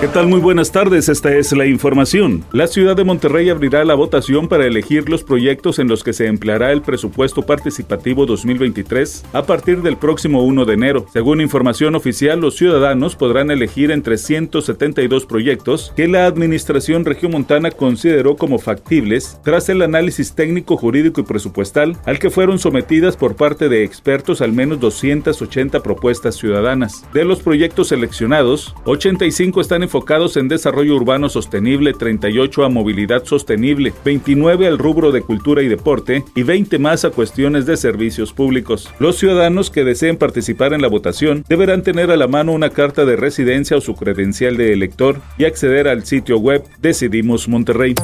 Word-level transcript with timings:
¿Qué 0.00 0.06
tal? 0.06 0.28
Muy 0.28 0.38
buenas 0.38 0.70
tardes, 0.70 1.08
esta 1.08 1.34
es 1.34 1.50
la 1.50 1.66
información. 1.66 2.44
La 2.52 2.68
ciudad 2.68 2.94
de 2.94 3.02
Monterrey 3.02 3.50
abrirá 3.50 3.84
la 3.84 3.96
votación 3.96 4.46
para 4.46 4.64
elegir 4.64 5.08
los 5.08 5.24
proyectos 5.24 5.80
en 5.80 5.88
los 5.88 6.04
que 6.04 6.12
se 6.12 6.28
empleará 6.28 6.70
el 6.70 6.82
presupuesto 6.82 7.42
participativo 7.42 8.24
2023 8.24 9.24
a 9.32 9.42
partir 9.42 9.82
del 9.82 9.96
próximo 9.96 10.44
1 10.44 10.66
de 10.66 10.74
enero. 10.74 11.06
Según 11.12 11.40
información 11.40 11.96
oficial, 11.96 12.38
los 12.40 12.54
ciudadanos 12.54 13.16
podrán 13.16 13.50
elegir 13.50 13.90
entre 13.90 14.18
172 14.18 15.26
proyectos 15.26 15.92
que 15.96 16.06
la 16.06 16.26
Administración 16.26 17.04
Regiomontana 17.04 17.72
consideró 17.72 18.36
como 18.36 18.60
factibles 18.60 19.40
tras 19.42 19.68
el 19.68 19.82
análisis 19.82 20.32
técnico, 20.32 20.76
jurídico 20.76 21.22
y 21.22 21.24
presupuestal 21.24 21.96
al 22.04 22.20
que 22.20 22.30
fueron 22.30 22.60
sometidas 22.60 23.16
por 23.16 23.34
parte 23.34 23.68
de 23.68 23.82
expertos 23.82 24.42
al 24.42 24.52
menos 24.52 24.78
280 24.78 25.82
propuestas 25.82 26.36
ciudadanas. 26.36 27.04
De 27.12 27.24
los 27.24 27.40
proyectos 27.42 27.88
seleccionados, 27.88 28.76
85 28.84 29.60
están 29.60 29.87
enfocados 29.88 30.36
en 30.36 30.48
desarrollo 30.48 30.96
urbano 30.96 31.30
sostenible, 31.30 31.94
38 31.94 32.62
a 32.62 32.68
movilidad 32.68 33.24
sostenible, 33.24 33.94
29 34.04 34.66
al 34.66 34.76
rubro 34.76 35.12
de 35.12 35.22
cultura 35.22 35.62
y 35.62 35.68
deporte 35.68 36.24
y 36.34 36.42
20 36.42 36.78
más 36.78 37.06
a 37.06 37.10
cuestiones 37.10 37.64
de 37.64 37.78
servicios 37.78 38.34
públicos. 38.34 38.92
Los 38.98 39.16
ciudadanos 39.16 39.70
que 39.70 39.84
deseen 39.84 40.18
participar 40.18 40.74
en 40.74 40.82
la 40.82 40.88
votación 40.88 41.42
deberán 41.48 41.82
tener 41.82 42.10
a 42.10 42.18
la 42.18 42.28
mano 42.28 42.52
una 42.52 42.68
carta 42.68 43.06
de 43.06 43.16
residencia 43.16 43.78
o 43.78 43.80
su 43.80 43.94
credencial 43.94 44.58
de 44.58 44.74
elector 44.74 45.22
y 45.38 45.46
acceder 45.46 45.88
al 45.88 46.04
sitio 46.04 46.36
web 46.36 46.62
Decidimos 46.82 47.48
Monterrey. 47.48 47.94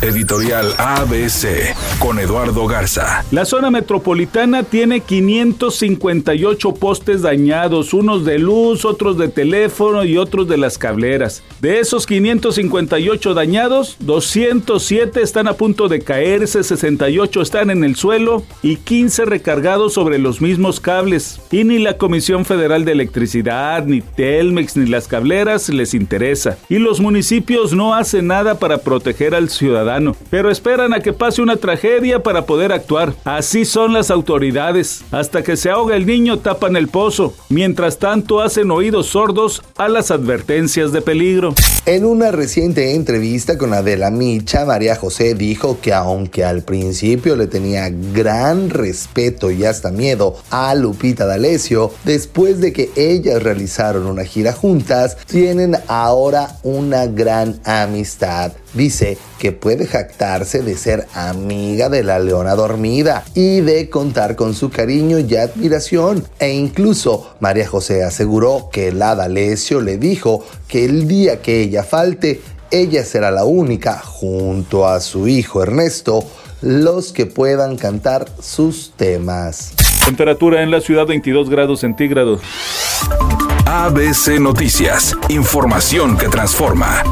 Editorial 0.00 0.72
ABC 0.78 1.74
con 1.98 2.20
Eduardo 2.20 2.68
Garza. 2.68 3.24
La 3.32 3.44
zona 3.44 3.72
metropolitana 3.72 4.62
tiene 4.62 5.00
558 5.00 6.74
postes 6.74 7.22
dañados, 7.22 7.92
unos 7.92 8.24
de 8.24 8.38
luz, 8.38 8.84
otros 8.84 9.18
de 9.18 9.26
teléfono 9.26 10.04
y 10.04 10.16
otros 10.16 10.46
de 10.46 10.56
las 10.56 10.78
cableras. 10.78 11.42
De 11.60 11.80
esos 11.80 12.06
558 12.06 13.34
dañados, 13.34 13.96
207 13.98 15.20
están 15.20 15.48
a 15.48 15.54
punto 15.54 15.88
de 15.88 16.00
caerse, 16.00 16.62
68 16.62 17.42
están 17.42 17.70
en 17.70 17.82
el 17.82 17.96
suelo 17.96 18.44
y 18.62 18.76
15 18.76 19.24
recargados 19.24 19.94
sobre 19.94 20.18
los 20.18 20.40
mismos 20.40 20.78
cables. 20.78 21.40
Y 21.50 21.64
ni 21.64 21.80
la 21.80 21.96
Comisión 21.96 22.44
Federal 22.44 22.84
de 22.84 22.92
Electricidad, 22.92 23.84
ni 23.84 24.00
Telmex, 24.00 24.76
ni 24.76 24.86
las 24.86 25.08
cableras 25.08 25.68
les 25.68 25.92
interesa. 25.92 26.56
Y 26.68 26.78
los 26.78 27.00
municipios 27.00 27.72
no 27.72 27.94
hacen 27.96 28.28
nada 28.28 28.60
para 28.60 28.78
proteger 28.78 29.34
al 29.34 29.48
ciudadano, 29.48 29.87
pero 30.30 30.50
esperan 30.50 30.92
a 30.92 31.00
que 31.00 31.12
pase 31.12 31.42
una 31.42 31.56
tragedia 31.56 32.22
para 32.22 32.46
poder 32.46 32.72
actuar. 32.72 33.14
Así 33.24 33.64
son 33.64 33.92
las 33.92 34.10
autoridades. 34.10 35.02
Hasta 35.10 35.42
que 35.42 35.56
se 35.56 35.70
ahoga 35.70 35.96
el 35.96 36.06
niño 36.06 36.38
tapan 36.38 36.76
el 36.76 36.88
pozo. 36.88 37.34
Mientras 37.48 37.98
tanto 37.98 38.40
hacen 38.40 38.70
oídos 38.70 39.06
sordos 39.06 39.62
a 39.76 39.88
las 39.88 40.10
advertencias 40.10 40.92
de 40.92 41.00
peligro. 41.00 41.54
En 41.86 42.04
una 42.04 42.30
reciente 42.30 42.94
entrevista 42.94 43.56
con 43.56 43.72
Adela 43.72 44.10
Micha, 44.10 44.66
María 44.66 44.94
José 44.94 45.34
dijo 45.34 45.78
que 45.80 45.94
aunque 45.94 46.44
al 46.44 46.62
principio 46.62 47.34
le 47.34 47.46
tenía 47.46 47.88
gran 47.90 48.68
respeto 48.68 49.50
y 49.50 49.64
hasta 49.64 49.90
miedo 49.90 50.36
a 50.50 50.74
Lupita 50.74 51.24
D'Alessio, 51.24 51.90
después 52.04 52.60
de 52.60 52.72
que 52.72 52.90
ellas 52.96 53.42
realizaron 53.42 54.06
una 54.06 54.24
gira 54.24 54.52
juntas, 54.52 55.16
tienen 55.26 55.76
ahora 55.86 56.58
una 56.62 57.06
gran 57.06 57.60
amistad. 57.64 58.52
Dice 58.74 59.16
que 59.38 59.52
puede 59.52 59.86
jactarse 59.86 60.62
de 60.62 60.76
ser 60.76 61.06
amiga 61.14 61.88
de 61.88 62.02
la 62.02 62.18
leona 62.18 62.54
dormida 62.54 63.24
y 63.34 63.60
de 63.60 63.88
contar 63.88 64.36
con 64.36 64.54
su 64.54 64.70
cariño 64.70 65.18
y 65.18 65.36
admiración. 65.36 66.24
E 66.38 66.52
incluso 66.52 67.34
María 67.40 67.66
José 67.66 68.04
aseguró 68.04 68.68
que 68.70 68.92
la 68.92 69.14
D'Alessio 69.14 69.80
le 69.80 69.96
dijo 69.96 70.44
que 70.68 70.84
el 70.84 71.08
día 71.08 71.40
que 71.40 71.62
ella 71.62 71.82
falte, 71.82 72.40
ella 72.70 73.04
será 73.04 73.30
la 73.30 73.44
única, 73.44 73.98
junto 73.98 74.86
a 74.86 75.00
su 75.00 75.26
hijo 75.28 75.62
Ernesto, 75.62 76.22
los 76.60 77.12
que 77.12 77.26
puedan 77.26 77.76
cantar 77.76 78.26
sus 78.40 78.92
temas. 78.96 79.72
Temperatura 80.04 80.62
en 80.62 80.70
la 80.70 80.80
ciudad 80.80 81.06
22 81.06 81.48
grados 81.48 81.80
centígrados. 81.80 82.40
ABC 83.66 84.40
Noticias, 84.40 85.14
información 85.28 86.16
que 86.16 86.28
transforma. 86.28 87.02